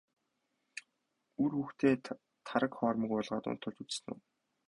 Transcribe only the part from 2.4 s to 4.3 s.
тараг хоормог уулгаад унтуулж үзсэн үү?